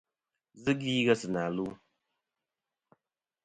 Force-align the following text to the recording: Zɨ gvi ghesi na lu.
Zɨ 0.61 0.71
gvi 0.79 0.93
ghesi 1.05 1.27
na 1.33 1.43
lu. 1.55 1.67